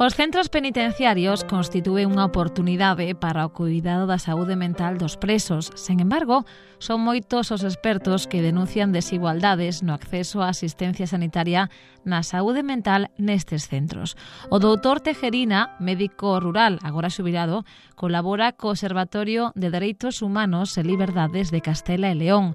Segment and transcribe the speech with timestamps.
[0.00, 5.74] Os centros penitenciarios constitúe unha oportunidade para o cuidado da saúde mental dos presos.
[5.74, 6.46] Sen embargo,
[6.78, 11.66] son moitos os expertos que denuncian desigualdades no acceso á asistencia sanitaria
[12.06, 14.14] na saúde mental nestes centros.
[14.54, 17.66] O doutor Tejerina, médico rural agora xubilado,
[17.98, 22.54] colabora co Observatorio de Dereitos Humanos e Liberdades de Castela e León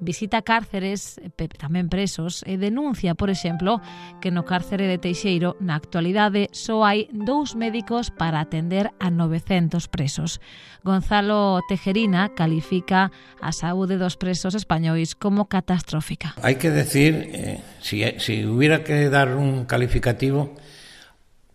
[0.00, 3.78] visita cárceres, eh, tamén presos, e denuncia, por exemplo,
[4.18, 9.86] que no cárcere de Teixeiro, na actualidade, só hai dous médicos para atender a 900
[9.88, 10.38] presos.
[10.82, 16.34] Gonzalo Tejerina califica a saúde dos presos españois como catastrófica.
[16.42, 20.54] Hai que decir, eh, si, si hubiera que dar un calificativo,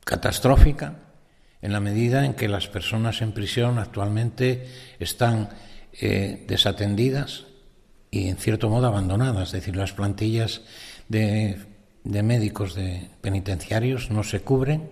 [0.09, 1.09] catastrófica
[1.61, 4.65] en la medida en que las personas en prisión actualmente
[4.99, 5.49] están
[5.93, 7.45] eh, desatendidas,
[8.11, 10.61] y en cierto modo abandonadas, es decir, las plantillas
[11.07, 11.57] de,
[12.03, 14.89] de médicos de penitenciarios no se cubren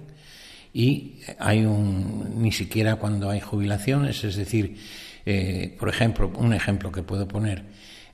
[0.73, 4.77] y hay un ni siquiera cuando hay jubilaciones, es decir,
[5.25, 7.65] eh, por ejemplo, un ejemplo que puedo poner,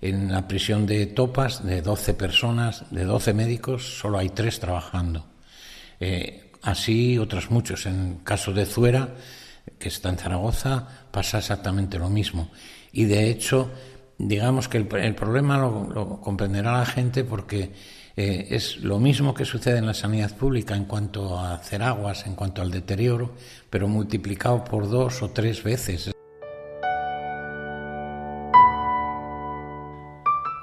[0.04, 5.26] en la prisión de Topas, de 12 personas, de 12 médicos, solo hay tres trabajando.
[6.00, 7.86] Eh, así otros muchos.
[7.86, 9.16] En caso de Zuera,
[9.80, 12.52] que está en Zaragoza, pasa exactamente lo mismo.
[12.92, 13.72] Y de hecho,
[14.28, 17.72] digamos que el, el problema lo, lo, comprenderá la gente porque
[18.16, 22.26] eh, es lo mismo que sucede en la sanidad pública en cuanto a hacer aguas,
[22.28, 23.32] en cuanto al deterioro,
[23.70, 26.12] pero multiplicado por dos o tres veces.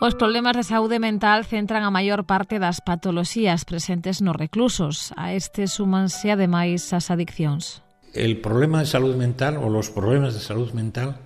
[0.01, 5.13] Os problemas de saúde mental centran a maior parte das patoloxías presentes nos reclusos.
[5.13, 7.85] A este súmanse ademais as adiccións.
[8.17, 11.21] El problema de salud mental ou los problemas de salud mental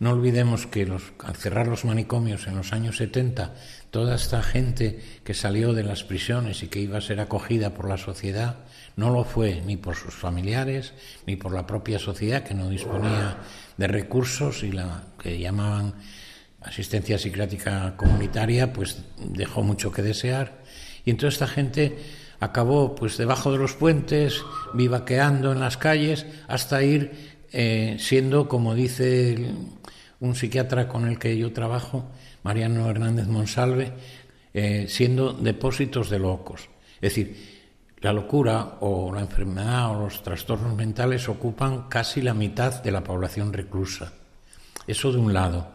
[0.00, 3.54] No olvidemos que al cerrar los manicomios en los años 70,
[3.90, 7.86] toda esta gente que salió de las prisiones y que iba a ser acogida por
[7.86, 8.60] la sociedad,
[8.96, 10.94] no lo fue ni por sus familiares,
[11.26, 13.36] ni por la propia sociedad que no disponía
[13.76, 15.92] de recursos y la que llamaban
[16.62, 20.62] asistencia psiquiátrica comunitaria, pues dejó mucho que desear.
[21.04, 21.98] Y entonces esta gente
[22.40, 28.74] acabó pues debajo de los puentes, vivaqueando en las calles, hasta ir eh, siendo, como
[28.74, 29.52] dice
[30.20, 32.10] un psiquiatra con el que yo trabajo,
[32.42, 33.92] Mariano Hernández Monsalve,
[34.52, 36.68] eh, siendo depósitos de locos.
[36.96, 37.60] Es decir,
[38.00, 43.04] la locura o la enfermedad o los trastornos mentales ocupan casi la mitad de la
[43.04, 44.12] población reclusa.
[44.86, 45.72] Eso de un lado.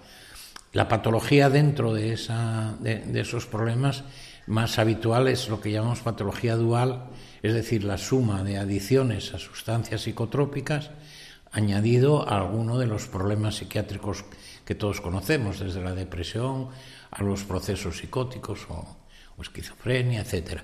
[0.74, 4.04] La patología dentro de, esa, de, esos problemas
[4.48, 7.06] más habitual es lo que llamamos patología dual,
[7.42, 10.92] es decir, la suma de adicciones a sustancias psicotrópicas
[11.56, 14.26] añadido a alguno de los problemas psiquiátricos
[14.66, 16.68] que todos conocemos, desde la depresión
[17.12, 18.84] a los procesos psicóticos o,
[19.38, 20.62] o esquizofrenia, etc.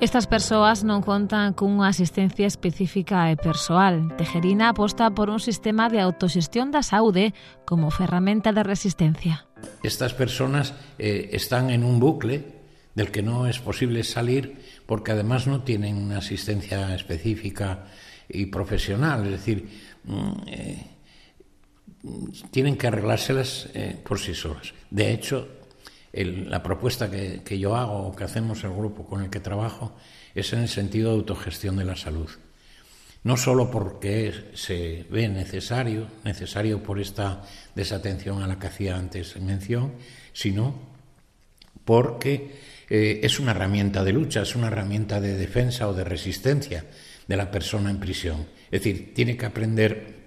[0.00, 4.08] Estas persoas non contan cunha asistencia específica e persoal.
[4.16, 7.36] Tejerina aposta por un sistema de autoxestión da saúde
[7.68, 9.44] como ferramenta de resistencia.
[9.84, 12.59] Estas personas eh, están en un bucle
[13.00, 17.86] del que no es posible salir porque además no tienen una asistencia específica
[18.28, 19.68] y profesional, es decir,
[20.04, 20.86] mm, eh,
[22.50, 24.74] tienen que arreglárselas eh, por sí solas.
[24.90, 25.48] De hecho,
[26.12, 29.96] la propuesta que, que yo hago o que hacemos el grupo con el que trabajo
[30.34, 32.28] es en el sentido de autogestión de la salud.
[33.22, 37.42] No solo porque se ve necesario, necesario por esta
[37.74, 39.92] desatención a la que hacía antes mención,
[40.32, 40.74] sino
[41.84, 46.84] porque eh, es una herramienta de lucha, es una herramienta de defensa o de resistencia
[47.26, 48.48] de la persona en prisión.
[48.64, 50.18] Es decir, tiene que aprender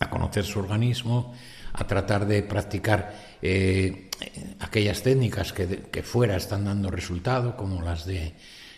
[0.00, 1.32] a conocer su organismo,
[1.72, 4.10] a tratar de practicar eh,
[4.58, 8.34] aquellas técnicas que, que, fuera están dando resultado, como las de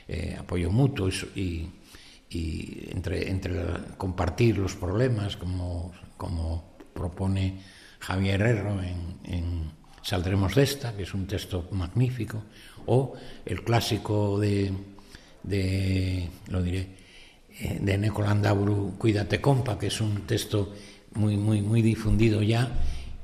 [0.09, 1.71] eh, apoyo mutuo y,
[2.29, 3.57] y entre, entre
[3.97, 7.63] compartir los problemas, como, como propone
[7.99, 9.56] Javier Herrero en
[10.07, 12.45] Saldremos de esta, que es un texto magnífico,
[12.87, 13.15] o
[13.45, 14.71] el clásico de,
[15.43, 16.87] de lo diré,
[17.59, 17.99] eh, de
[18.99, 20.73] Cuídate compa, que es un texto
[21.15, 22.71] muy, muy, muy difundido ya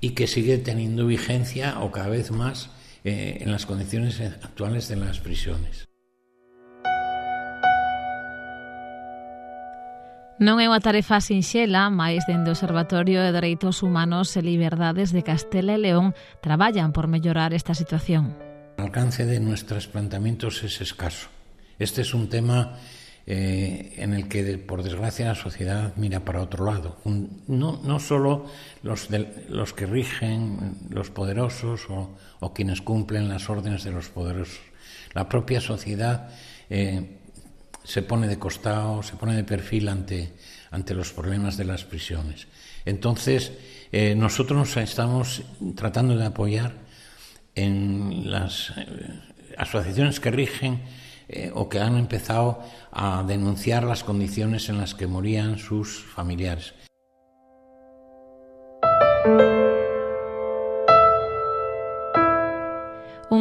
[0.00, 2.70] y que sigue teniendo vigencia o cada vez más
[3.04, 5.91] eh, en las condiciones actuales de las prisiones.
[10.42, 15.22] Non é unha tarefa sinxela, mais dende o Observatorio de Dereitos Humanos e Liberdades de
[15.22, 18.34] Castela e León traballan por mellorar esta situación.
[18.74, 21.30] O alcance de nuestros planteamientos es escaso.
[21.78, 22.74] Este es un tema
[23.22, 26.98] eh, en el que, por desgracia, la sociedad mira para otro lado.
[27.06, 28.50] Un, no, no solo
[28.82, 34.10] los, de, los que rigen, los poderosos o, o, quienes cumplen las órdenes de los
[34.10, 34.58] poderosos.
[35.14, 36.34] La propia sociedad
[36.66, 37.21] eh,
[37.84, 40.32] se pone de costado, se pone de perfil ante,
[40.70, 42.46] ante los problemas de las prisiones.
[42.84, 43.52] Entonces,
[43.92, 45.42] eh, nosotros nos estamos
[45.76, 46.72] tratando de apoyar
[47.54, 48.86] en las eh,
[49.58, 50.80] asociaciones que rigen
[51.54, 56.74] o que han empezado a denunciar las condiciones en las que morían sus familiares.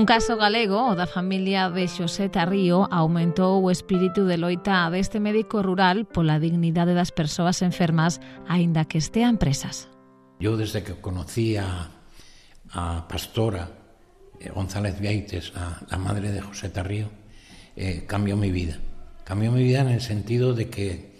[0.01, 5.21] Un caso galego, o da familia de Xosé Tarrío, aumentou o espírito de loita deste
[5.21, 8.17] médico rural pola dignidade das persoas enfermas,
[8.49, 9.93] aínda que estean presas.
[10.41, 11.85] Eu desde que conocí a
[13.05, 13.69] pastora
[14.41, 17.13] eh, González Vieites, a, la madre de José Tarrío,
[17.77, 18.81] eh, cambió mi vida.
[19.21, 21.10] Cambió mi vida en el sentido de que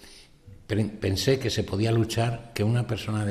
[0.75, 3.25] pensé que se podía luchar, que una persona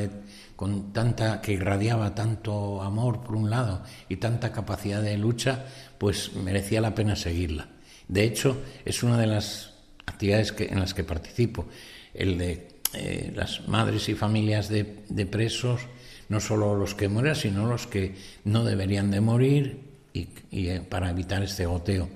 [0.57, 5.65] con tanta que irradiaba tanto amor por un lado y tanta capacidad de lucha,
[5.97, 7.69] pues merecía la pena seguirla.
[8.09, 9.73] De hecho, es una de las
[10.05, 11.67] actividades en las que participo,
[12.13, 14.85] el de eh, las madres y familias de,
[15.31, 15.83] presos,
[16.29, 19.81] no solo los que mueren, sino los que no deberían de morir
[20.13, 22.09] y, eh, para evitar este goteo.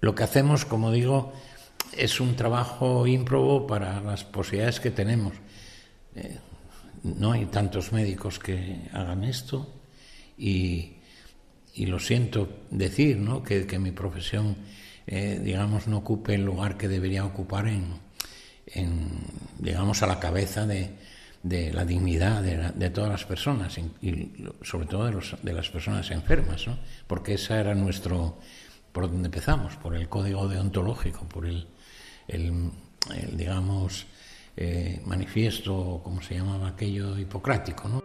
[0.00, 1.32] Lo que hacemos, como digo,
[1.96, 5.34] es un trabajo ímprobo para las posibilidades que tenemos.
[6.14, 6.38] Eh,
[7.02, 9.74] no hay tantos médicos que hagan esto
[10.36, 10.94] y,
[11.76, 13.42] lo siento decir, ¿no?
[13.42, 14.56] que, mi profesión,
[15.06, 18.00] eh, digamos, no ocupe el lugar que debería ocupar en,
[19.58, 20.90] digamos, a la cabeza de,
[21.72, 24.32] la dignidad de, todas las personas y
[24.62, 26.78] sobre todo de, los, de las personas enfermas, ¿no?
[27.06, 28.38] porque esa era nuestro,
[28.90, 31.68] por donde empezamos, por el código deontológico, por el,
[32.28, 32.70] el,
[33.14, 34.06] el digamos,
[34.56, 38.00] eh, manifiesto, como se llamaba aquello, hipocrático, ¿no?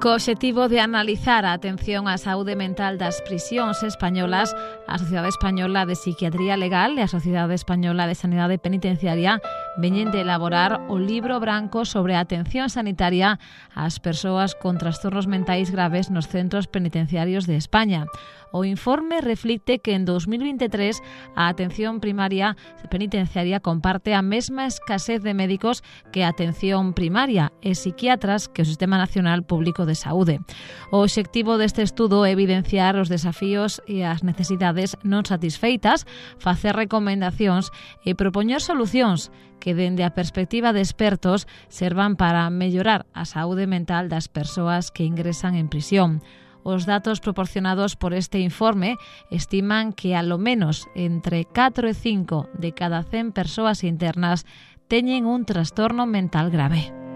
[0.00, 4.56] Co obxectivo de analizar a atención á saúde mental das prisións españolas,
[4.88, 9.44] a Sociedade Española de Psiquiatría Legal e a Sociedade Española de Sanidade Penitenciaria
[9.80, 13.40] veñen de elaborar o libro branco sobre a atención sanitaria
[13.72, 18.04] ás persoas con trastornos mentais graves nos centros penitenciarios de España.
[18.52, 21.00] O informe reflicte que en 2023
[21.38, 22.58] a atención primaria
[22.90, 28.68] penitenciaria comparte a mesma escasez de médicos que a atención primaria e psiquiatras que o
[28.68, 30.42] Sistema Nacional Público de Saúde.
[30.90, 36.04] O obxectivo deste estudo é evidenciar os desafíos e as necesidades non satisfeitas,
[36.42, 37.70] facer recomendacións
[38.02, 39.30] e propoñer solucións
[39.60, 45.04] que dende a perspectiva de expertos servan para mellorar a saúde mental das persoas que
[45.04, 46.24] ingresan en prisión.
[46.64, 48.96] Os datos proporcionados por este informe
[49.30, 54.44] estiman que a lo menos entre 4 e 5 de cada 100 persoas internas
[54.88, 57.09] teñen un trastorno mental grave.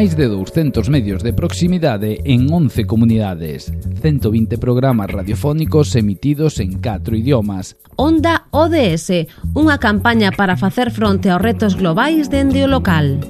[0.00, 3.68] máis de 200 medios de proximidade en 11 comunidades,
[4.00, 7.76] 120 programas radiofónicos emitidos en 4 idiomas.
[8.00, 13.20] Onda ODS, unha campaña para facer fronte aos retos globais dende o local.